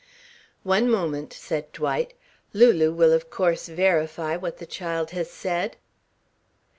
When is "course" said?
3.29-3.67